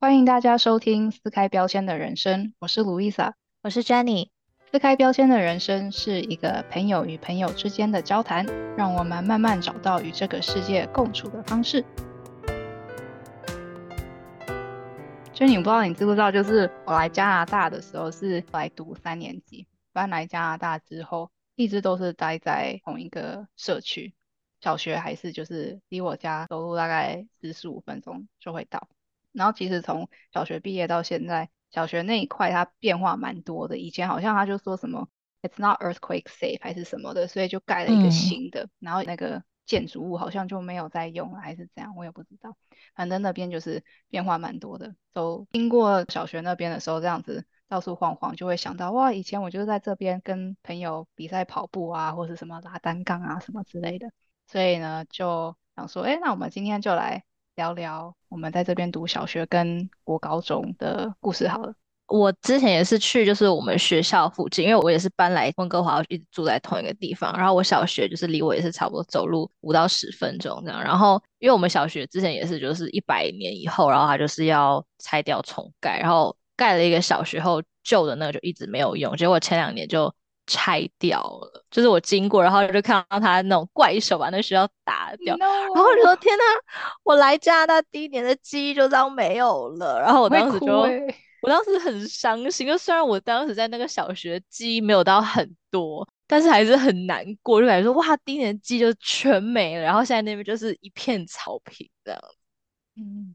[0.00, 3.32] 欢迎大家收听撕开标签的人生，我是 Louisa，
[3.64, 4.28] 我是 Jenny。
[4.70, 11.84] 撕开标签的人生是一个朋友与朋友之间的交谈，让我们慢慢找到与这个世界共处的方式。
[15.34, 24.14] Jenny，我不知道你知不知道，就是我来加拿大的时候是来读三年级，搬来加拿大之后，一直都是待在同一个社区，
[24.60, 28.86] 小学还是就是离我家走路大概四十五分钟就会到。
[29.32, 33.78] 然后其实从小学毕业到现在，小学那一块它变化蛮多的。
[33.78, 35.08] 以前好像他就说什么
[35.42, 38.68] "It's not earthquake safe" 还是什么的，所以就盖了一个新的。
[38.78, 42.56] 然后那个建筑物好像就没有再用了，还是怎样，我也不知道。
[42.94, 44.94] 反正那边就是变化蛮多的。
[45.12, 54.10] 走经过小学那边的时候，这样子到处晃晃，就会想到哇，以前我就是在这边跟朋友比赛跑步啊，或是什么拉单杠啊什么之类的。
[54.46, 57.24] 所以呢，就想说，哎，那我们今天就来。
[57.58, 61.74] 聊聊我们在这边读小学跟国高中的故事好了。
[62.06, 67.36] 我之前也是去，就是我们学校附近，因为我也是搬来温哥华，一直住在同一个地方。
[67.36, 70.80] 然后我小学就是离我也是差不多走路五到十分钟这样。
[70.80, 79.16] 然后因为我们小学之前也是就是一百年以后，然后它就是要拆掉重盖，然后盖了一个小学后，旧的那个就一直没有用。
[79.16, 80.14] 结果前两年就。
[80.48, 86.42] 拆掉了，就是我经过，然后就看到他那种怪手把那学校打掉，然后我就说：“天哪！
[87.04, 90.66] 我来加拿大第一年的记忆就这样没有了。”然后我当时就，
[91.42, 92.66] 我当时很伤心。
[92.66, 102.20] 就虽然我当时在那个小学记忆没有到很多，但是还是很难过，就感觉说：“哇，第一年记忆就全没了。”然后现在那边就是一片草坪这样。
[102.96, 103.34] 嗯。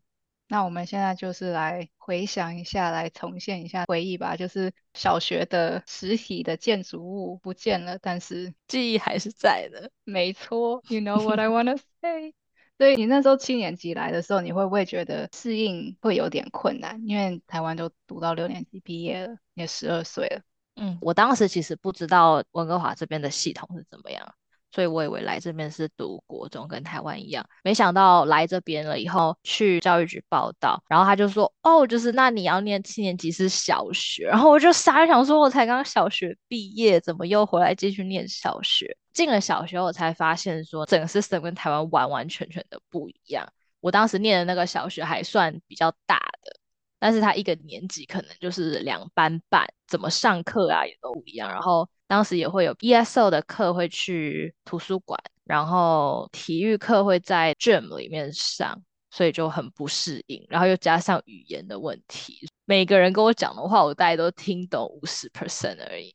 [0.53, 4.35] 那我们现在就是来回想一下，来重现一下回忆吧。
[4.35, 9.89] 就是小学的实体的建筑物不见了，但是 记忆还是在的。
[10.03, 12.35] 没错，You know what I wanna say。
[12.77, 17.01] 所以你那时候七年级来的时候，你会不会觉得适应会有点困难？
[17.07, 20.43] 因为台湾都读到六年级毕业了，也十二岁了。
[20.75, 24.35] 嗯，我当时其实不知道温哥华这边的系统是怎么样。
[24.73, 38.97] 所以我以为来这边是读国中，跟台湾一样，没想到来这边了以后去教育局报道，然后他就说，哦，就是那你要念七年级是小学，然后我就傻想说，我才刚小学毕业，怎么又回来继续念小学？
[39.13, 43.47] 进了小学，我才发现说，整个 system 跟台湾完完全全的不一样。
[43.79, 46.55] 我当时念的那个小学还算比较大的，
[46.97, 51.87] 但是他一个年级可能就是两班半，怎么上课啊也都不一样，然后。
[52.13, 58.79] 当时也会有 ESO 的课会去图书馆，然后体育课会在 gym 里面上，
[59.09, 60.45] 所以就很不适应。
[60.47, 66.13] 然后又加上语言的问题，每个人跟我讲的话，我大概都听懂五十 percent 而已。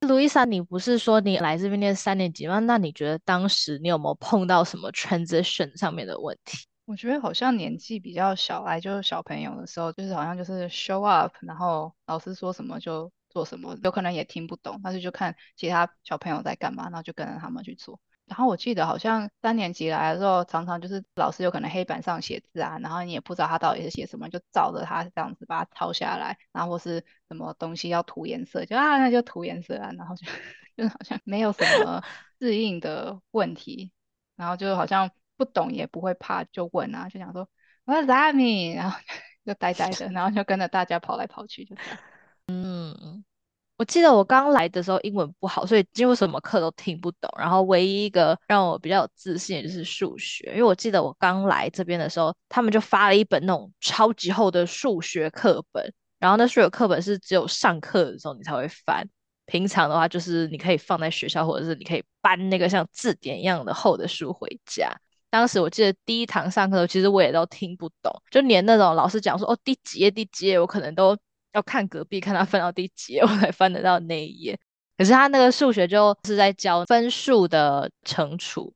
[0.00, 2.58] 路易莎，你不是说你来这边念三年级吗？
[2.60, 6.56] 那你觉得当时你有没有碰到什么 transition 上面的问题？
[6.86, 13.12] 我觉得好像年纪比较小，来就是小朋友的时候，就是好像就是 show up，然后老师说什么就。
[13.34, 18.00] 做什么有可能也听不懂，但是就看其他小朋友在干嘛，然后就跟着他们去做。
[18.26, 30.26] 然后我记得好像三年级来的时候，常常就是老师有可能黑板上写字啊，然后你也不知道他到底是写什么，就照着他这样子把它抄下来，然后或是什么东西要涂颜色，就啊那就涂颜色啊，然后就
[30.76, 32.02] 就好像没有什么
[32.40, 33.92] 适应的问题，
[34.36, 37.48] 然后就好像不懂也不会怕，就问啊，就想说
[37.84, 38.76] What's that mean？
[38.76, 38.98] 然后
[39.44, 41.98] 就呆呆的，然后就跟着大家跑来跑去，就这样。
[42.48, 43.24] 嗯，
[43.78, 47.30] 我记得我刚来的时候英文不好，所以几乎什么课都听不懂。
[47.38, 55.92] 然后唯一一个让我比较有自信就是数学，因为我记得我刚来这边的时候，他们就发了一本那种超级厚的数学课本。
[56.18, 59.08] 然后那数学课本是只有上课的时候你才会翻，
[59.46, 64.90] 平常的话就是你可以放在学校，或者是你可以搬那个像字典一样的厚的书回家。
[65.30, 71.16] 当时我记得第一堂上课，其实我也都听不懂，就连那种老师讲说哦第几页第几页，我可能都。
[71.54, 74.58] 要看隔壁，看他翻到第几页，我才翻得到那一页。
[74.98, 78.72] 可是他那个数学就是在教分数的乘除，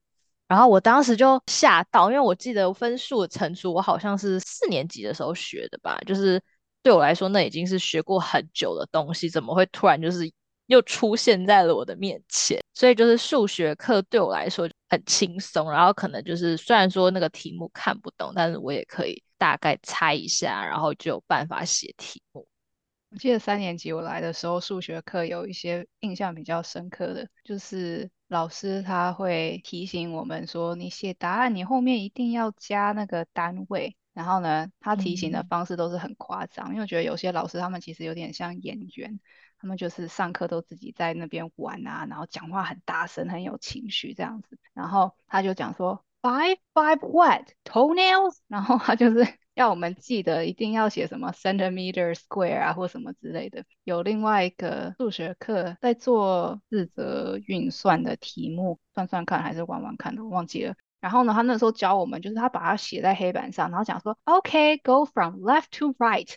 [0.49, 6.43] 然后我当时就吓到，因为我记得分数乘除，我好像是四年级的时候学的吧，就是
[6.83, 10.29] 对我来说那已经是学过很久的东西，怎么会突然就是
[10.67, 12.59] 又出现在了我的面前？
[12.75, 22.47] 所以就是数学课对我来说很轻松，然后可能就是虽然说那个题目看不懂，但是我也可以大概猜一下，然后就有办法写题目。
[23.11, 33.97] 我记得三年级我来的时候，数学课有一些印象比较深刻的，就是老师他会提醒我们说，你写答案你后面一定要加那个单位。
[34.13, 39.21] 然后呢，他提醒的方式都是很夸张，因为我觉得有些老师他们其实有点像演员，
[39.59, 44.59] 他们就是上课都自己在那边玩啊，然后讲话很大声，很有情绪这样子。
[44.75, 48.37] 然后他就讲说，five five what toenails？
[48.49, 49.27] 然后他就是。
[49.59, 53.65] 要我们记得一定要写什么 centimeter square 啊，或什么之类的。
[53.83, 60.77] 有另外一个数学课在做四则运算的题目，算算看还是玩玩看的，忘记了。
[61.01, 66.33] 然后呢，他那时候教我们，就是他把它写在黑板上，然后讲说，OK，go from left to right。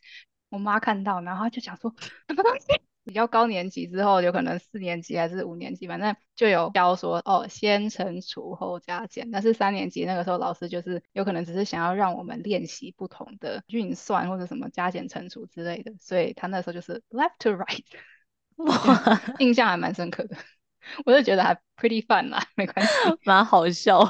[0.49, 1.93] 我妈看到，然后就讲说，
[2.27, 2.81] 什么东西？
[3.03, 9.29] 比较高年级之后，有可能四年级还是五年级，反正就有教说，哦，先乘除后加减。
[9.31, 17.83] 但是三年级那个时候，老师就是有可能只是想要让我们练习不同的运算或者什么加减乘除之类的，所以他那时候就是 left to right。
[18.57, 20.37] 哇，印象还蛮深刻的。
[21.05, 22.91] 我就觉得还 pretty fun 啦，没关系，
[23.23, 24.03] 蛮好笑。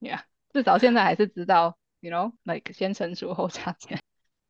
[0.00, 0.20] Yeah，
[0.52, 4.01] 至少现在还是知道，you know，like 先乘除后加减。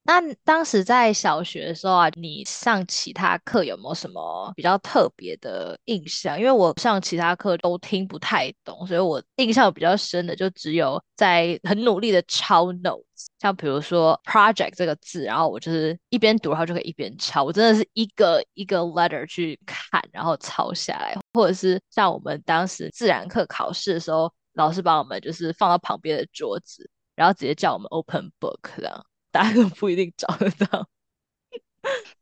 [0.04, 6.37] 那当时在小学的时候啊，你上其他课有没有什么比较特别的印象？
[6.38, 17.44] 因为我上其他课都听不太懂，所以我印象比较深的就只有在很努力的抄 notes，像比如说 project 这个字，然后我就是一边读，然后就可以一边抄。
[17.44, 29.06] 我真的是一个一个 letter 去看，然后抄下来，或者是像我们当时自然课考试的时候，老师把我们就是放到旁边的桌子，然后直接叫我们 open book 这样。
[29.32, 30.87] 答案都不一定找得到。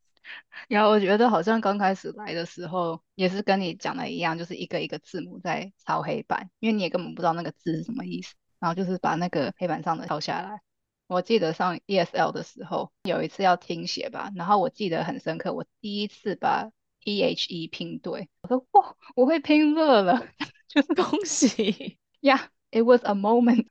[0.67, 10.61] 然后我觉得好像刚开始来的时候也是跟你讲的一样，就是一个一个字母在抄黑板，因为你也根本不知道那个字是什么意思，然后就是把那个黑板上的抄下来。
[11.07, 16.71] 我记得上 ESL 的时候有一次要听写吧，然后我记得很深刻，我第一次把
[17.03, 20.25] E H E 拼对，我说哇，我会拼乐了，
[20.69, 23.67] 就是恭喜，Yeah，it was a moment。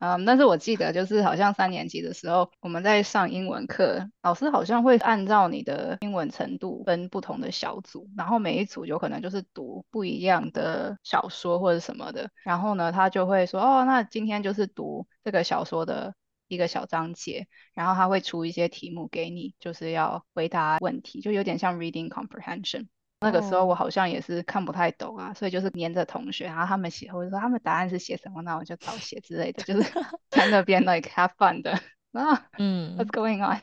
[0.00, 16.14] 嗯，但是我记得就是好像三年级的时候，我们在上英文课，老师好像会按照你的英文程度分不同的小组，然后每一组有可能就是读不一样的小说或者什么的，然后呢，他就会说，哦，那今天就是读这个小说的
[16.46, 22.86] 一个小章节，然后他会出一些题目给你，就是要回答问题，就有点像 reading comprehension。
[23.20, 29.82] 那个时候我好像也是看不太懂啊，所以就是黏着同学，然后他们写或者说他们答案是写什么，那我就照写之类的，就是
[30.30, 31.72] 在那边 like have fun 的
[32.12, 33.60] 啊，嗯，What's going on？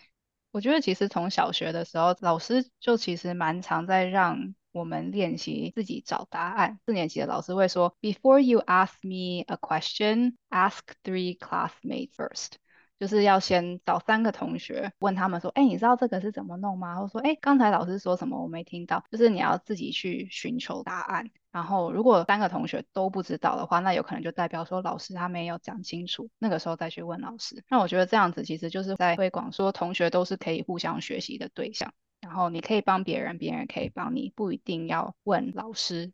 [0.51, 6.79] 我觉得其实从小学的时候，老师就其实蛮常在让我们练习自己找答案。
[6.85, 12.53] 四年级的老师会说，Before you ask me a question, ask three classmates first.
[12.99, 16.95] 就是要先找三个同学问他们说，哎，你知道这个是怎么弄吗？
[16.95, 19.03] 或者说，哎，刚才老师说什么我没听到？
[19.11, 21.29] 就是你要自己去寻求答案。
[21.51, 27.63] 然后如果三个同学都不知道的话，那有可能就代表说老师他没有讲清楚，那个时候再去问老师。
[27.69, 36.11] 那我觉得这样子其实就是在推广说同学都是可以互相学习的对象，然后你可以帮别人，别人可以帮你，不一定要问老师。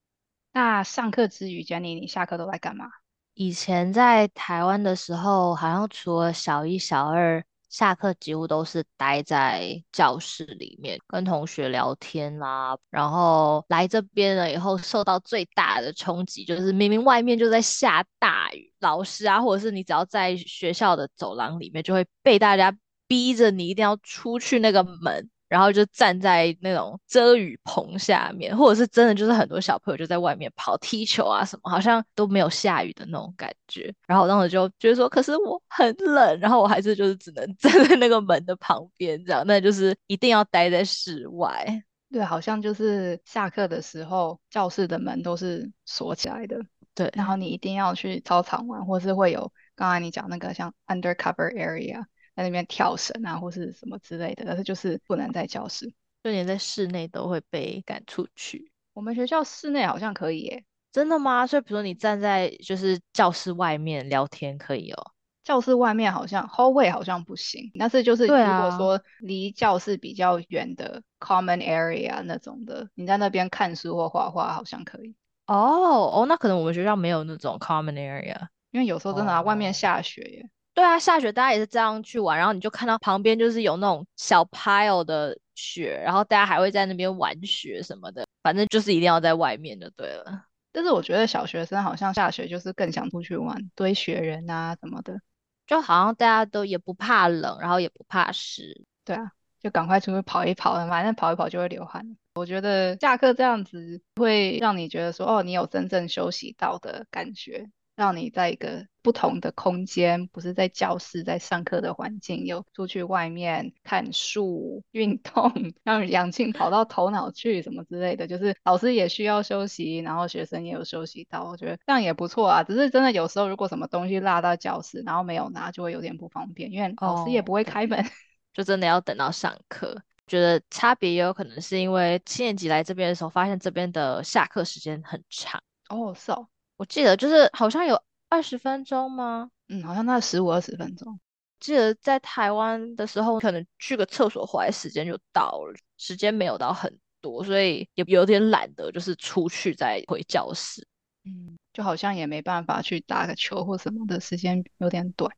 [0.53, 2.91] 那上课之余，Jenny，你下课都在干嘛？
[3.33, 12.77] 以前在台湾的时候，好像除了小一、小二下课，几乎都是待在教室里面跟同学聊天啦。
[12.89, 25.29] 然后来这边了以后，受到最大的冲击就是，明明外面就在下大雨，老师啊，或者是你只要在学校的走廊里面，就会被大家逼着你一定要出去那个门。
[25.51, 33.93] 然后就站在那种遮雨棚下面，或者是真的就是很多小朋友就在外面跑踢球啊什么，好像都没有下雨的那种感觉。
[34.07, 41.83] 然后我当时就觉得说，可是我很冷，然后我还是就是只能 站在那个门的旁边，这样，那就是一定要待在室外。
[42.09, 46.57] 对，好像就是下课的时候，教室的门都是锁起来的。
[46.95, 52.05] 对，然后你一定要去操场玩，或是会有刚才你讲那个像 undercover area。
[52.41, 55.93] 在那边跳绳啊，或是什么之类的，但是就是不能在教室，
[56.23, 58.71] 就连在室内都会被赶出去。
[58.93, 61.45] 我们学校室内好像可以耶，真的吗？
[61.45, 65.11] 所以比如说你站在就是教室外面聊天可以哦，
[65.43, 75.15] 教室外面好像 hallway 好像不行，但是就是如果说离教室比较远的 common area 那种的，你在那边看书或画画好像可以。
[75.47, 80.49] 哦哦，那可能我们学校没有那种 common area，因为有时候真的外面下雪耶。
[80.73, 90.45] 对啊，下雪大家也是这样去玩，然后你就看到旁边就是有那种小 pile 的雪，然后大家还会在那边玩雪什么的，反正就是一定要在外面就对了。
[90.71, 95.19] 但是我觉得小学生好像下雪就是更想出去玩，堆雪人啊什么的，
[95.67, 98.85] 就好像大家都也不怕冷，然后也不怕湿。
[99.03, 102.17] 对啊，就赶快出去跑一跑，反正跑一跑就会流汗。
[102.35, 107.69] 我觉得下课这样子会让你觉得说，哦，你有真正休息到的感觉。
[108.01, 115.51] 让你在一个不同的空间，不是在教室，在上课的环境，有出去外面看树、运动，
[115.85, 118.25] 让氧气跑到头脑去，什么之类的。
[118.25, 122.63] 就是老师也需要休息，然后学生也有休息到，我觉得这样也不错啊。
[122.63, 128.03] 只是真的有时候，如果什么东西落到教室，然后没有拿，就会有点不方便，因为老师也不会开门，
[128.55, 130.01] 就真的要等到上课。
[130.25, 135.61] 觉得差别也有可能是因为七年级来这边的时候，发现这边的下课时间很长。
[135.89, 136.47] 哦，是哦，
[136.81, 139.51] 我记得就是好像有二十分钟吗？
[139.67, 141.19] 嗯，好像那十五二十分钟。
[141.59, 150.87] 记得在台湾的时候，可能去个厕所回来时间就到了，时间没有到很多，所以也有点懒得就是出去再回教室。
[151.23, 155.31] 嗯，就好像也没办法去打个球或什么的时间有点短。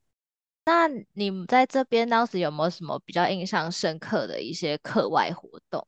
[0.64, 5.86] 那你们在这边当时有没有什么比较印象深刻的一些课外活动？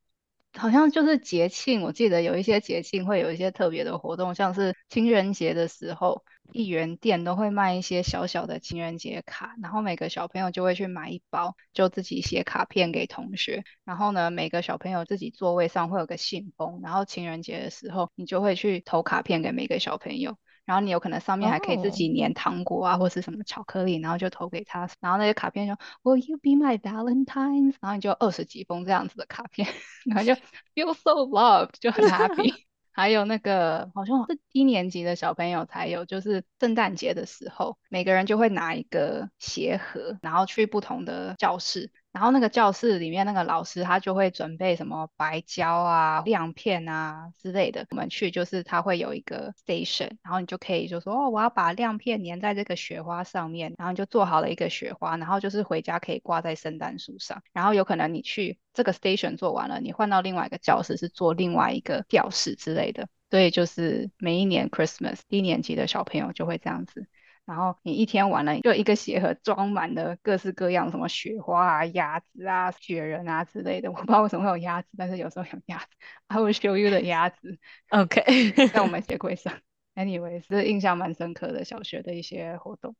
[0.57, 13.63] 好像就是节庆，我记得有一些节庆会有一些特别的活动，像是情人节的时候，一元店都会卖一些小小的情人节卡，然后每个小朋友就会去买一包，就自己写卡片给同学。
[13.83, 20.37] 然后呢，每个小朋友自己座位上会有个信封，然后情人节的时候，你就会去投卡片给每个小朋友。
[20.65, 24.89] 然后你有可能上面还可以自己粘糖果啊，或是什么巧克力，然后就投给他。
[24.99, 27.73] 然后那些卡片说 Will you be my Valentine？
[27.79, 29.67] 然后你就二十几封这样子的卡片，
[30.05, 30.33] 然后就
[30.75, 32.53] feel so loved，就很 happy。
[32.91, 41.91] 还有那个好像是低年级的小朋友才有，就是圣诞节的时候，每个人就会拿一个鞋盒，然后去不同的教室。
[42.15, 47.85] 然后那个教室里面那个老师他就会准备什么白胶啊、亮片啊之类的。
[47.89, 57.43] 我们去就是他会有一个 station，然后你就可以就说哦，我要把亮片粘在这个雪花上面，然后你就做好了一个雪花，然后就是回家可以挂在圣诞树上。
[57.51, 63.09] 然后有可能你去这个 station 做完了，你换到另外一个教室是做另外一个吊饰之类的。
[63.29, 67.07] 所以就是每一年 Christmas 低年级的小朋友就会这样子。
[67.45, 73.91] 然后你一天玩了，就一个鞋盒装满了各式各样什么雪花啊、鸭子啊、雪人啊之类的。
[73.91, 75.85] 我不知道为什么会有鸭子，但是有时候有鸭子。
[76.27, 77.59] I will show you 的鸭子，
[77.89, 79.53] OK，在我们 鞋柜上。
[79.93, 82.95] Anyway，是印象蛮深刻的小学的一些活动。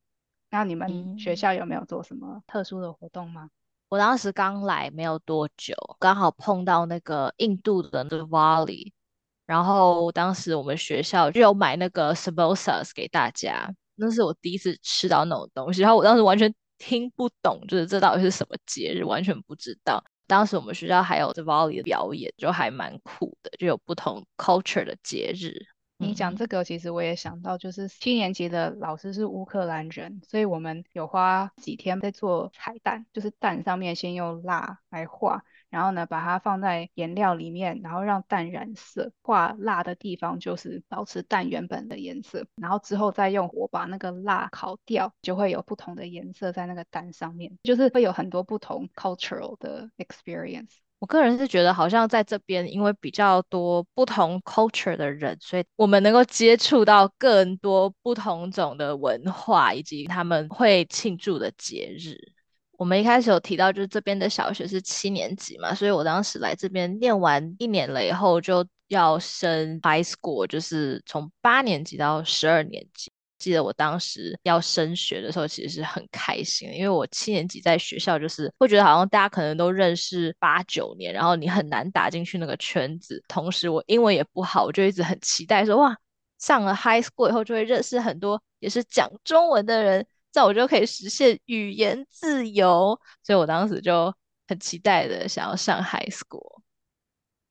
[0.52, 3.50] 那你们学校有没有做什么特殊的活动吗？
[3.90, 8.94] 我当时刚来没有多久，刚好碰到那个印度的那个 Wali，
[9.46, 13.74] 然后当时我们学校就有买那个 samosas 给大家。
[13.96, 20.04] 那是我第一次吃到那种东西，然后我当时完全听不懂，就是这到底是什么节日，完全不知道。
[20.28, 25.54] 当时我们学校还有在 Volley 的表演，就还蛮酷的，就有不同 culture 的节日。
[25.98, 35.42] 你讲这个，其实我也想到，就是七年级的老师是乌克兰人，所以我们有花几天在做彩蛋，就是蛋上面先用蜡来画。
[35.70, 39.12] 然后呢，把它放在颜料里面，然后让蛋染色。
[39.22, 50.70] 画蜡的地方就是保持蛋原本的颜色，然后之后再用火把那个蜡烤掉，就会有不同的颜色在那个蛋上面，就是会有很多不同 cultural 的 experience。
[51.00, 62.16] 我个人是觉得，好像在这边，因为比较多不同 culture 的人，所以我们能够接触到更多不同种的文化，以及他们会庆祝的节日。
[62.78, 73.12] 我们一开始有提到，就是这边的小学是七年级嘛，所以我当时来这边念完一年了以后，就要升 high school，就是从八年级到十二年级。
[73.38, 83.22] 记得我当时要升学的时候，其实是很开心，因为我七年级在学校就是会觉得好像大家可能都认识八九年，然后你很难打进去那个圈子。
[83.28, 85.96] 同时我英文也不好，我就一直很期待说，哇，
[86.40, 90.08] 上了 high school 以后就会认识很多也是讲中文的人。
[90.36, 94.14] 这样我就可以实现语言自由，所以我当时就
[94.50, 96.62] 很期待的想要上海 school。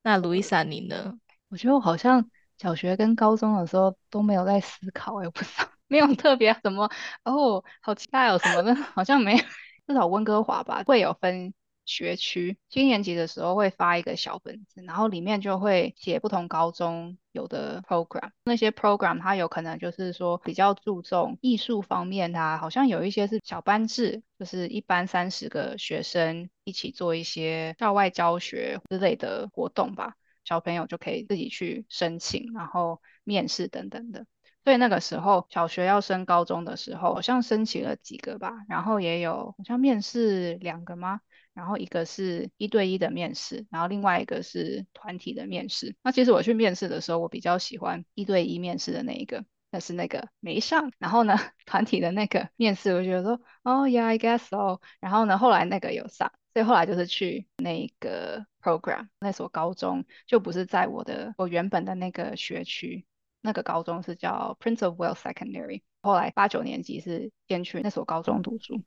[0.03, 1.15] 那 Luisa 你呢？
[1.49, 6.85] 我觉得我好像小学跟高中的时候都没有在思考，我不知道没有特别什么
[7.25, 9.45] 哦，好期待有什么的，好像没有。
[9.87, 11.55] 至少温哥华吧会有分。
[11.85, 18.31] 学区七年级的时候会发一个小本子，然后里面就会写不同高中有的 program。
[18.45, 30.15] 那些 program 它有可能就是说比较注重艺术方面的，好像有一些是小班制，就是一班三十个学生一起做一些校外教学之类的活动吧。
[30.45, 34.27] 小朋友就可以自己去申请，然后面试等等的。
[34.63, 41.21] 所以那个时候小学要升高中的时候，好像申请了几个吧，然后也有好像面试两个吗？
[41.55, 45.97] 然后一个是一对一的面试，然后另外一个是团体的面试。
[46.03, 50.93] 那其实我去面试的时候，我比较喜欢一对一面试的那一个，但是那个没上。
[50.99, 54.81] 然后呢， 团体的那个面试，我觉得说，哦，Yeah，I guess so。
[55.01, 63.07] 然后呢，后来那个有上，所以后来就是去那个 program 那所高中，就不是在我的我原本的那个学区。
[63.47, 68.83] 那个高中是叫 Prince of Wales Secondary，后来八九年级是先去那所高中读书。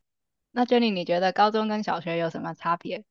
[0.52, 3.04] 那 Jenny，你觉得高中跟小学有什么差别？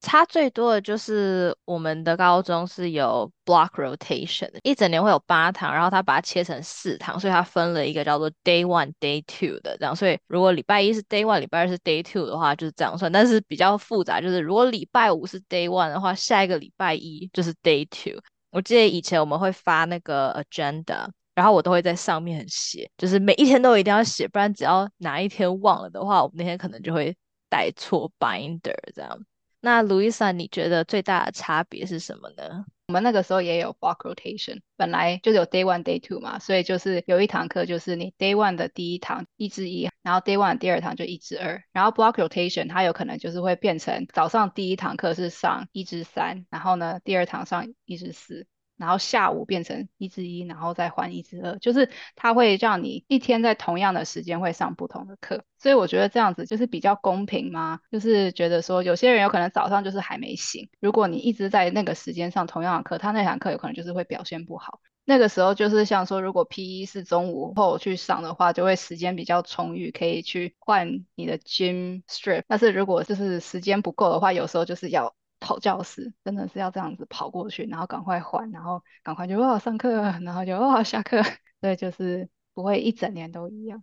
[0.00, 9.96] 差最多的就是我们的高中是有 block rotation，一整年会有八堂，然后他把它切成四堂，所以他分了一个叫做 day one、day two 的这样。
[9.96, 13.10] 所以如果礼拜一是 day one，礼拜二是 day two 的话，就是这样算。
[13.10, 18.20] 但是比较复杂，就是如果礼拜五是 day one 的话，下一个礼拜一就是 day two。
[18.50, 27.16] 我记得以前我们会发那个 agenda，然后我都会在上面写，就是每一天都一定要写，不然只要哪一天忘了的话，我们那天可能就会
[27.48, 29.26] 带错 binder 这样。
[29.60, 32.64] 那 Louisa，你觉得最大的差别是什么呢？
[32.88, 48.46] 我们那个时候也有 block rotation，本来就有 day one、day two 嘛，所以就是有一堂课就是你 day one 的第一堂一至一，然后 day one 第二堂就一至二，然后 block rotation 它有可能就是会变成早上第一堂课是上一至三，然后呢第二堂上一至四。
[48.76, 57.78] 然后下午变成一至一，然后再换一至二，就是它会让你一天在同样的时间会上不同的课，所以我觉得这样子就是比较公平嘛。
[57.90, 64.80] 就是觉得说有些人有可能早上就是还没醒，如果你一直在那个时间上同样的课，他那堂课有可能就是会表现不好。
[65.04, 72.42] 那个时候就是像说，如果 P E 是中午后去上的话，就会时间比较充裕，可以去换你的 gym strip。
[72.48, 75.14] 但是如果就是时间不够的话，有时候就是要。
[75.44, 79.90] 跑教室真的是要这样子跑过去，然后赶快换，然后赶快就哇上课，
[80.22, 81.20] 然后就哇下课，
[81.60, 83.82] 对，就是不会一整年都一样。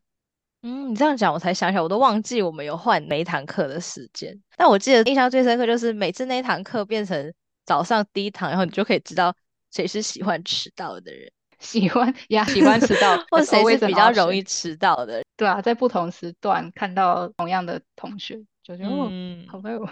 [0.63, 4.35] 嗯，你这样讲我才想起来，我都忘记我们有换每一堂课的时间。
[4.57, 7.31] 但我记得印象最深刻就是每次那一堂课变成
[7.63, 9.31] 早上第一堂，然后你就可以知道
[9.71, 15.23] 谁是喜欢迟到的人，喜欢呀喜欢迟到，或谁是比较容易迟到的。
[15.37, 19.87] 对啊，在不同时段看到同样的同学，就觉得嗯，好朋友。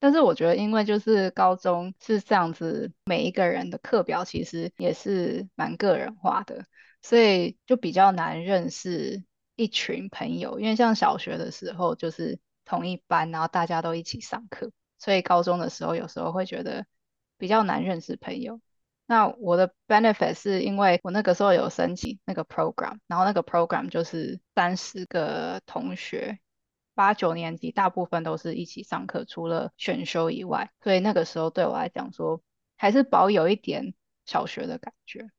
[0.00, 6.64] 但是我觉得，因为就是高中是这样子，每一个人的课表其实也是蛮个人化的，
[7.02, 9.24] 所以就比较难认识
[9.56, 10.60] 一群朋友。
[10.60, 16.86] 因为像小学的时候就是同一班，然后大家都一起上课，所以高中的时候有时候会觉得
[17.36, 18.60] 比较难认识朋友。
[19.06, 26.38] 那我的 benefit 是因为我那个时候有申请那个 program，然后那个 program 就是三十个同学。
[26.98, 32.42] 八九年级大部分都是一起上课，除了选修以外，所以那个时候对我来讲说，
[32.76, 33.94] 还是保有一点
[34.26, 35.30] 小学的感觉。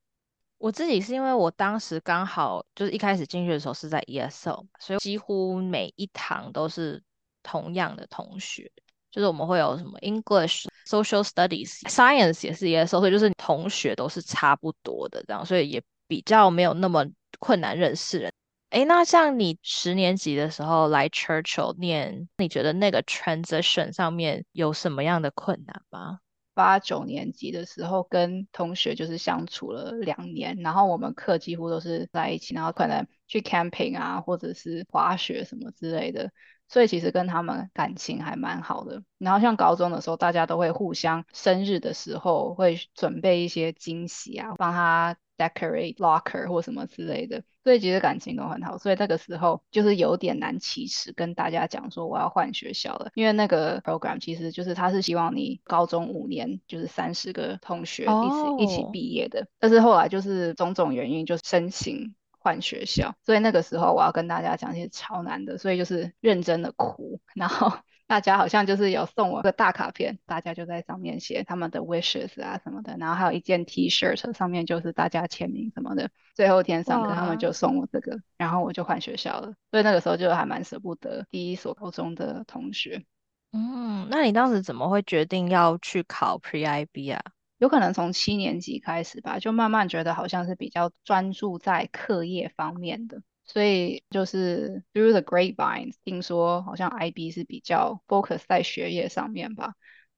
[0.57, 7.03] 我自己是因为我当时刚好就是一开始进去的时候是在 ESO，所以几乎每一堂都是
[7.43, 8.71] 同样的同学，
[9.11, 17.05] 就是我们会有什么 English、Social Studies、Science 也是 ESO，所以就是同学都是差不多的这样，所以也比较没有那么
[17.37, 18.31] 困难认识人。
[18.69, 26.19] 哎，那像你十年级的时候来 Churchill 念，你觉得那个 transition 上面有什么样的困难吗？
[26.53, 36.31] 八九年级的时候跟同学就是相处了两年，然后我们课几乎都是在一起，然后可能去 camping 啊，或者是滑雪什么之类的，
[36.67, 39.01] 所以其实跟他们感情还蛮好的。
[39.17, 45.17] 然后像高中的时候，大家都会互相生日的时候会准备一些惊喜啊，帮他。
[45.39, 67.71] Decorate locker 或什么之类的，所以其实感情都很好，所以那个时候就是有点难启齿跟大家讲说我要换学校了，因为那个 program 其实就是他是希望你高中五年就是三十个同学一起一起毕业的，但是后来就是种种原因就申请换学校，所以那个时候我要跟大家讲其实超难的，所以就是认真的哭，然后。
[68.09, 76.09] 大家好像就是有送我个大卡片，大家就在上面写他们的 wishes 啊什么的，然后还有一件 T 恤，上面就是大家签名什么的。
[76.33, 79.53] 最后一天上课，他们就送我这个，然后我就换学校了。
[79.69, 83.05] 所以那个时候就还蛮舍不得第一所高中的同学。
[83.51, 87.21] 嗯，那你当时怎么会决定要去考 Pre IB 啊？
[87.59, 93.21] 有可能从七年级开始吧，就慢慢觉得好像是比较专注在课业方面的。
[93.43, 99.73] 所以就是 through the grapevine，听说好像 IB 是比较 focus 在学业上面吧。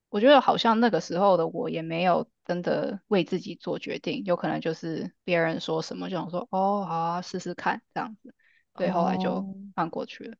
[0.09, 8.35] 我觉得好像那个时候的我也没有真的为自己做决定，有可能就是别人说什么就想说哦好啊试试看这样子，
[8.75, 10.35] 对，后来就放过去了。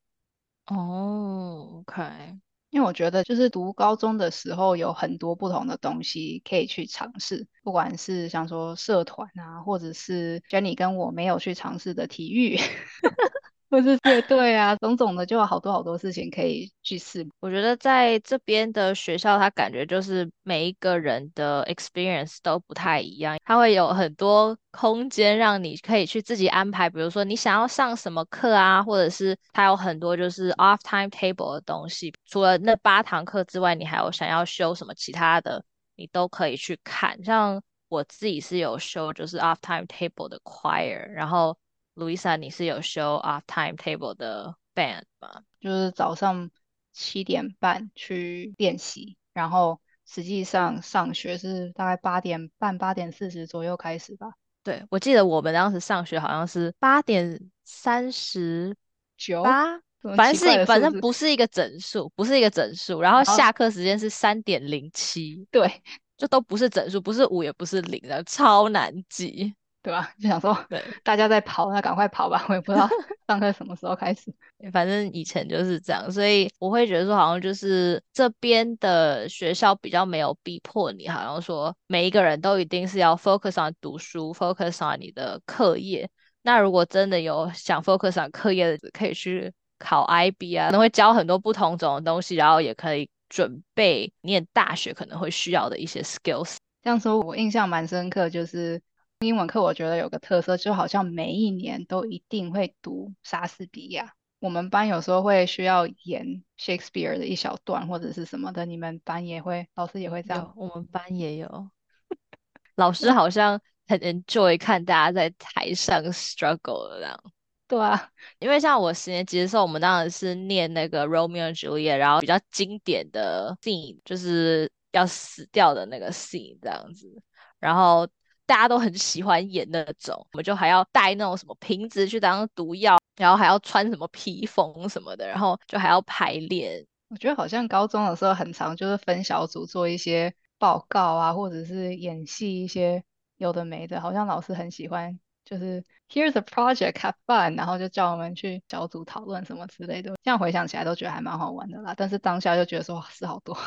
[0.68, 2.40] 哦，OK。
[2.72, 12.58] 因为我觉得，就是读高中的时候，有很多不同的东西可以去尝试，不管是想说社团啊，或者是 Jenny 跟我没有去尝试的体育。
[13.72, 17.26] 或是乐队啊，种种的就有好多好多事情可以去试。
[17.40, 26.90] 我觉得在这边的学校，它感觉就是每一个人的 experience 都不太一样，它会有很多空间让你可以去自己安排。
[26.90, 32.14] 比如说你想要上什么课啊，或者是它有很多就是 off time table 的东西。
[32.26, 35.64] 除了那八堂课之外，你还有想要修什么其他的，
[35.96, 37.24] 你都可以去看。
[37.24, 41.58] 像我自己是有修就是 off timetable 的 choir，然后
[41.96, 45.44] Louisa 你是有修 off timetable 的 band 吗？
[45.60, 46.50] 就是早上
[46.94, 54.34] 七点半去练习，然后实际上上学是大概八点半、八点四十左右开始吧。
[54.64, 58.76] 对，我记得我们当时上学好像是八点三十
[59.18, 59.80] 九，八，
[60.16, 65.82] 反正是反正不是一个整数，不是一个整数，然后然后下课时间是三点零七，对
[66.16, 69.56] 就都不是整数，不是五也不是零的，超难记。
[69.84, 70.12] 对吧？
[70.22, 72.46] 就想说对， 大家在跑，那赶快跑吧。
[72.50, 72.88] 我也不知道
[73.28, 74.34] 上课什么时候开始。
[74.72, 86.10] 反正以前就是这样，所以我会觉得说，好像就是这边的学校比较没有逼迫你，好像说每一个人都一定是要 focus on 读书，focus on 你的课业。
[86.44, 96.58] 那如果真的有想 focus on 课业的，可以去考 IB 啊，可能会教很多不同种的东西，然后也可以准备念大学可能会需要的一些 skills。
[96.84, 98.82] 这样说，我印象蛮深刻，就是
[99.22, 104.16] 英文课，我觉得有个特色，就好像每一年都一定会读莎士比亚。
[104.40, 110.52] 我们班有时候会需要演 Shakespeare 的一小段或者是什么的，你们班也会，老师也会这样。
[110.58, 111.70] 我们班也有，
[112.76, 117.24] 老师好像很 enjoy 看大家在台上 struggle 的这样。
[117.68, 127.22] 对啊，因为像我十年级的时候，我们当然是念那个 Romeo and Juliet，然后比较经典的 scene 就是要死掉的那个 scene 这样子，
[127.60, 128.08] 然后
[128.46, 136.86] 大家都很喜欢演那种，我们就还要带那种什么瓶子去当毒药，然后还要穿什么披风什么的，然后就还要排练。
[137.10, 143.04] 我觉得好像高中的时候很常就是分小组做一些报告啊，或者是演戏一些
[143.38, 150.14] 有的没的，好像老师很喜欢，就是 Here's a project, have fun，然后就叫我们去小组讨论什么之类的。
[150.24, 153.58] 这样回想起来都觉得还蛮好玩的啦，但是当下就觉得说哇事好多。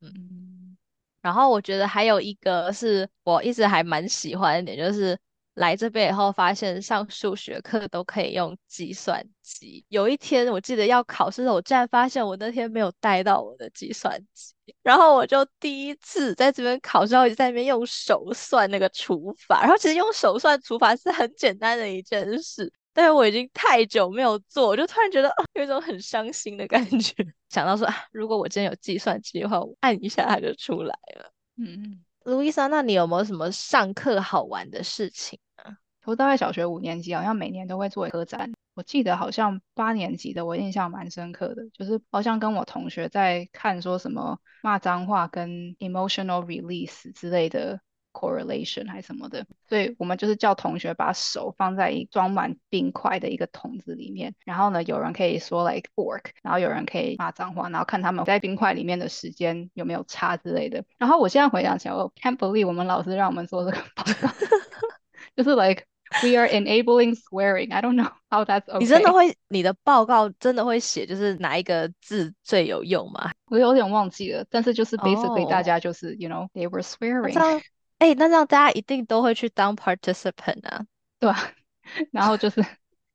[0.00, 0.76] 嗯，
[1.28, 5.14] 然后我觉得还有一个是我一直还蛮喜欢的点，就是
[5.56, 9.84] 来这边以后发现上数学课都可以用计算机。
[9.90, 22.72] 有一天我记得要考试的时候，我竟然发现我那天没有带到我的计算机，然后我就第一次在这边考试，然后一直在那边用手算那个除法，然后其实用手算除法是很简单的一件事。
[22.98, 27.14] 但是我已经太久没有做，我就突然觉得、哦 有一种很伤心的感觉。
[27.48, 31.32] 想到说啊，如果我今天有计算机的话，我按一下它就出来了。
[31.58, 35.78] 嗯，路易莎，那你有没有什么上课好玩的事情啊？
[36.06, 38.52] 我大概小学五年级，好像每年都会做科展。
[38.74, 47.80] 我记得好像八年级的，我印象蛮深刻的，就是好像跟我同学在看说什么骂脏话跟 emotional release 之类的
[48.12, 60.84] correlation 还什么的，所以我们就是叫同学把手放在一装满冰块的一个桶子里面，然后呢，有人可以说 like fork，然后有人可以骂脏话，然后看他们在冰块里面的时间有没有差之类的。
[60.98, 64.28] 然后我现在回想起来，我 can't believe 我们老师让我们做这个报告，
[65.36, 65.84] 就是 like
[66.22, 67.72] we are enabling swearing.
[67.72, 68.78] I don't know how that's okay.
[68.78, 73.30] 你真的会，你的报告真的会写，就是哪一个字最有用吗？
[73.50, 77.60] 我有点忘记了，但是就是 basically 哦大家就是、you know they were 那 swearing，这样，
[77.98, 80.86] 哎，那这样大家一定都会去当 participant 啊。
[81.18, 81.52] 对吧？
[82.12, 82.60] 然后就是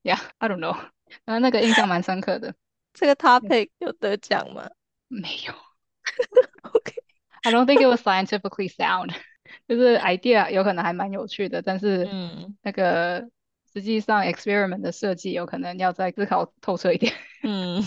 [0.03, 0.75] yeah I don't know，
[1.25, 2.53] 然后那个印象蛮深刻的。
[2.93, 4.69] 这个 topic 有得奖吗
[5.07, 5.53] 没有？
[6.73, 9.13] OK，，I don't think it was scientifically sound，
[9.67, 13.29] 就是 idea 有可能还蛮有趣的，但是嗯那个
[13.71, 17.13] 实际上 experiment 的设计有可能要再思考透彻一点。
[17.43, 17.81] 嗯。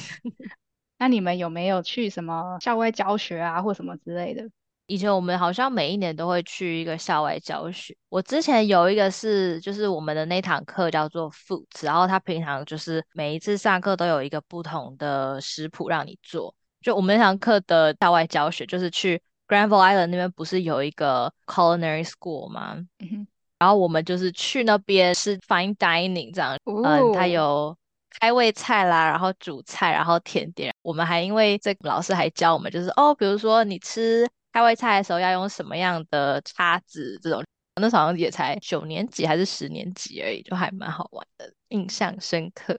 [0.99, 4.49] 那你们有没有去什么校外教学啊，或什么之类的？
[4.87, 7.97] 以前我们好像每一年都会去一个校外教学。
[8.09, 16.55] 我之前有一个是，就是我们的那堂课叫做 Foods，然后他平常就是每一次上课都有一个不同的食谱让你做。
[16.81, 22.77] 就我们那堂课的校外教学，就是去 Granville Island 那边不是有一个 culinary school 吗？
[23.01, 23.27] 嗯，
[23.59, 27.77] 然后我们就是去那边是 fine dining 这样，嗯，它哦有
[28.21, 30.73] 开胃菜啦，然后主菜，然后甜点。
[30.83, 37.45] 我们还因为这个老师还教我们，就是哦，比如说你吃开胃菜的时候要用什么样的叉子这种。
[37.79, 42.75] 那时候好像也才九年级还是十年级而已，就还蛮好玩的，印象深刻。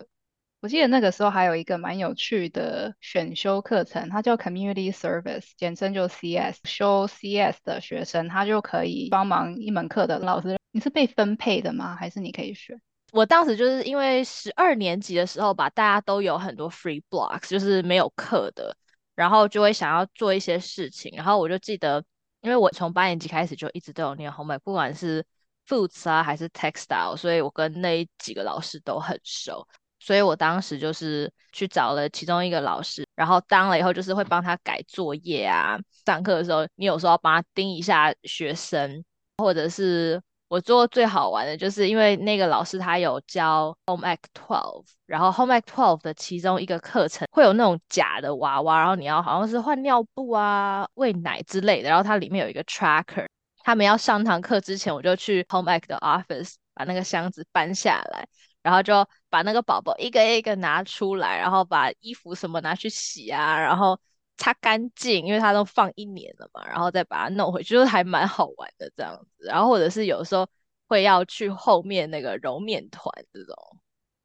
[0.60, 6.58] 我记得那个时候还有一个蛮有趣的选修课程，它叫 Community Service，简称就 CS。
[6.64, 10.58] 修 CS 的学生，他就可以帮忙一门课的老师。
[10.72, 11.96] 你是被分配的吗？
[11.96, 12.76] 还是你可以选？
[13.12, 18.76] 我当时就是因为十二年级的时候吧，大家都有很多 free blocks，就是没有课的，
[19.18, 21.12] 然后就会想要做一些事情。
[21.18, 22.02] 然后我就记得，
[22.40, 25.26] 因为我从八年级开始就一直都有念 home，不管是
[25.68, 29.68] foods 啊还是 textile，所以我跟那几个老师都很熟。
[30.00, 35.78] 所以我当时就是去找了其中一个老师，然后当了以后就是会帮他改作业啊。
[36.06, 39.04] 上课的时候，你有时候要帮他盯一下学生，
[39.40, 53.26] 或者是我做最好玩的，就是因为那个老师他有教 Home Ec Twelve，然后 Home Ec Twelve 的其中一个课程会有那种假的娃娃，然后你要好像是换尿布啊、喂奶之类的，然后它里面有一个 tracker。
[53.64, 58.26] 他们要上堂课之前，我就去 Home Ec 的 office 把那个箱子搬下来，
[58.64, 64.00] 然后就把那个宝宝一个一个拿出来，然后把衣服什么拿去洗啊，然后。
[64.38, 69.46] 擦干净，因为它都放一年了嘛，然后再把它弄回去，就是还蛮好玩的这样子。
[69.46, 70.48] 然后或者是有时候
[70.88, 73.56] 会要去后面那个揉面团这种，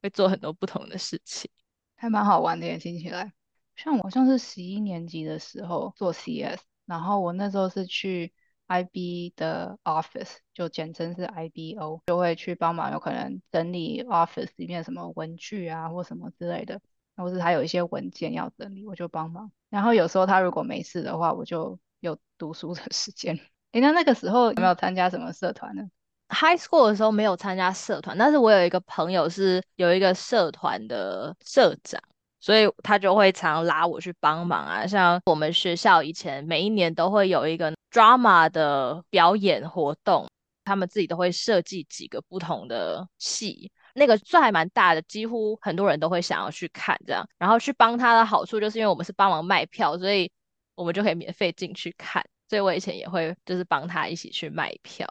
[0.02, 1.50] 会做很多不同的事情，
[1.96, 3.32] 还蛮好玩的也听起来。
[3.74, 8.32] 像我像是十一年级的时候做 CS，然后我那时候是去
[8.66, 16.80] IB 的 office，就简称是 IBO，就会去帮忙，有可能整理 office 里面什么文具啊或什么之类的。
[17.16, 19.50] 或是他有一些文件要整理，我就帮忙。
[19.70, 23.38] 然后有时候他如果没事的话，我就有读书的 时间。
[23.72, 25.82] 诶，那那个时候有没有参加什么社团呢
[26.28, 32.00] ？High school 的时候没有参加社团，但是我有一个朋友是有一个社团的社长，
[32.40, 34.86] 所以他就会常拉我去帮忙啊。
[34.86, 40.26] 像我们学校以前每一年都会有一个 drama 的表演活动，
[40.64, 43.70] 他们自己都会设计几个不同的戏。
[43.94, 47.26] 那个算还蛮大的，几乎很多人都会想要去看这样。
[47.38, 50.30] 然后去帮他的好处，就是因为我们是帮忙卖票，所以
[50.74, 52.24] 我们就可以免费进去看。
[52.48, 55.06] 所以我以前也会就是帮他一起去卖票。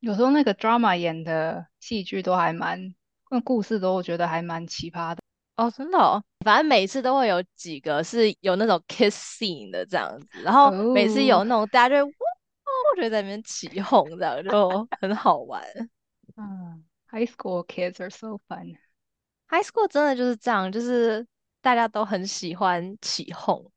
[0.00, 2.94] 有时候那个 drama 演的戏剧都还蛮，
[3.30, 5.20] 那故事都我觉得还蛮奇葩的。
[5.56, 15.60] 哦，真的哦，反正每次都会有几个是有那种 kiss scene 的这样子，然后每次有那种大家就哦，我觉得在那边起哄这样就很好玩。
[16.36, 16.84] 嗯。
[17.18, 18.78] High school kids are so fun.
[19.48, 21.26] High school 真的就是这样，就是
[21.60, 23.72] 大家都很喜欢起哄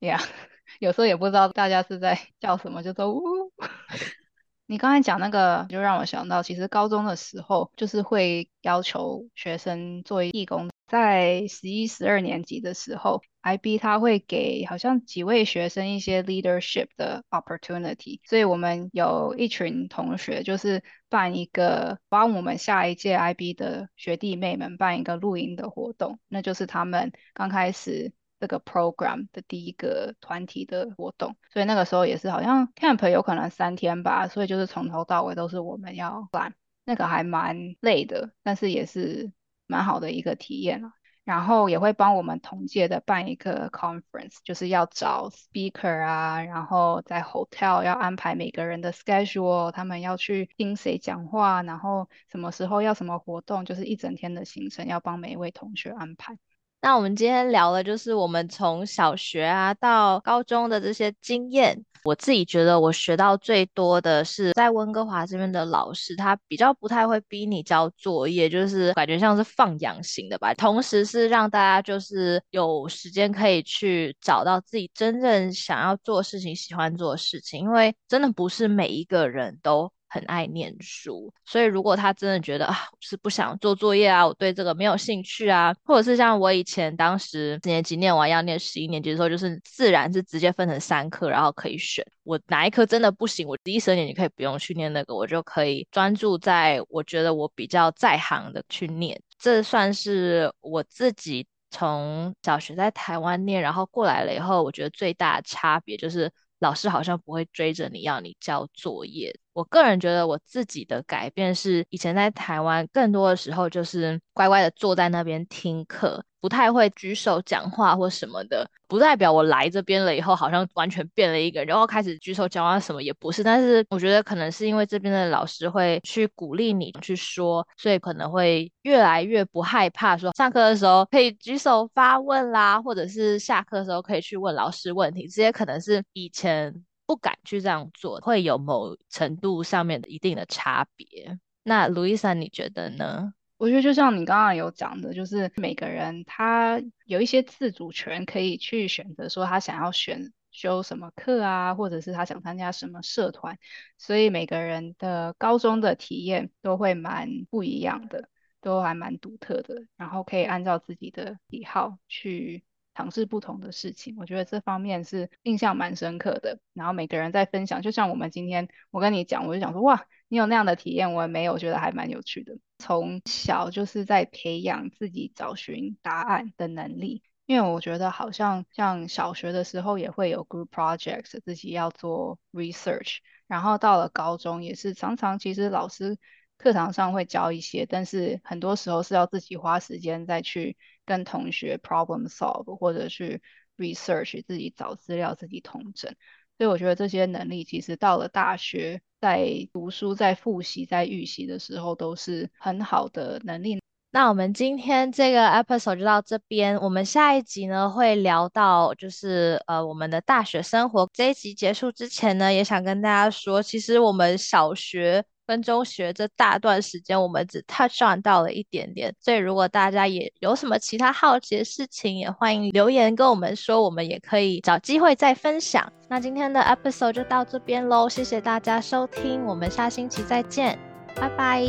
[0.00, 0.20] ，Yeah，
[0.80, 3.20] 有时候也不知道大家是在叫什么，就说呜。
[4.66, 10.68] 你刚才讲那个，就让我想到，其实高中的时候就是会要求学生做义工。
[10.90, 36.52] 在十一、十二年级的时候，IB 他会给好像几位学生一些 leadership 的 opportunity，所以我们有一群同学就是办一个帮我们下一届 IB 的学弟妹们办一个露营的活动，那就是他们刚开始这个 program 的第一个团体的活动，所以那个时候也是好像 camp 有可能三天吧，所以就是从头到尾都是我们要办，
[36.84, 39.30] 那个还蛮累的，但是也是。
[39.70, 56.36] 蛮好的一个体验了，然后也会帮我们同届的办一个 conference，就是要找 speaker 啊，然后在 hotel 要安排每个人的 schedule，他们要去听谁讲话，然后什么时候要什么活动，就是一整天的行程要帮每一位同学安排。
[56.82, 61.84] 那我们今天聊的就是我们从小学啊到高中的这些经验。
[62.02, 70.54] 我自己觉得我学到最多的是在温哥华这边的老师，他比较不太会逼你交作业，就是感觉像是放养型的吧。
[70.54, 79.92] 同时是让大家就是有时间可以去找到自己真正想要做事情、喜欢做的事情，因为真的不是每一个人都。
[80.10, 99.20] 很爱念书，所以如果他真的觉得啊，是不想做作业啊，我对这个没有兴趣啊，或者是像我以前当时四年级念完要念十一年级的时候，就是自然是直接分成三科，然后可以选我哪一科真的不行，我第一十二年级可以不用去念那个，我就可以专注在我觉得我比较在行的去念。
[99.38, 109.34] 这算是我自己从小学在台湾念，然后过来了以后，我觉得最大的差别就是老师好像不会追着你要你交作业。
[109.60, 118.66] 我个人觉得我自己的改变是，以前在台湾更多的时候就是乖乖的坐在那边听课，不太会举手讲话或什么的。
[118.88, 123.44] 不代表我来这边了以后好像完全变了一个人，然后开始举手讲话什么也不是。
[123.44, 135.28] 但是我觉得可能是因为这边的老师会去鼓励你去说，所以可能会越来越不害怕说上课的时候可以举手发问啦，或者是下课的时候可以去问老师问题。
[135.28, 136.82] 这些可能是以前。
[137.10, 141.40] 不敢去这样做，会有某程度上面的一定的差别。
[141.64, 143.34] 那卢伊莎，你觉得呢？
[143.56, 153.58] 我觉得就像你刚刚有讲的，就是每个人他有一些自主权，可以去选择说他想要选修什么课啊，或者是他想参加什么社团。
[153.98, 158.28] 所以每个人的高中的体验都会蛮不一样的，
[158.60, 159.84] 都还蛮独特的。
[159.96, 162.62] 然后可以按照自己的喜好去。
[163.00, 166.60] 尝试不同的事情，我觉得这方面是印象蛮深刻的。
[166.74, 172.58] 然后每个人在分享，就像我们今天我跟你讲，我就想说，哇，你有那样的体验，我也没有，觉得还蛮有趣的。
[172.76, 177.22] 从小就是在培养自己找寻答案的能力。
[177.46, 186.18] 因为我觉得好像像小学的时候也会有 group projects，自己要做 research，然后到了高中也是常常其实老师
[186.58, 190.76] 课堂上会教一些，但是很多时候是要自己花时间再去
[191.10, 193.42] 跟同学 problem solve 或者去
[193.76, 196.14] research，自己找资料，自己统整。
[196.56, 203.80] 所以我觉得这些能力其实到了大学，在读书、在复习、在预习的时候都是很好的能力。
[204.12, 211.10] 那我们今天这个 episode 就到这边，我们下一集呢会聊到就是呃我们的大学生活。
[211.12, 215.24] 这一集结束之前呢，也想跟大家说，其实我们小学。
[215.50, 225.92] 分中学这大段时间，我们只 touch on 到了一点点，所以如果大家也有什么其他好奇的事情，也欢迎留言跟我们说，我们也可以找机会再分享。
[226.08, 230.78] 那今天的 episode 就到这边喽，谢谢大家收听，我们下星期再见，
[231.16, 231.66] 拜拜，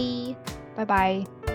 [0.76, 1.51] 拜拜。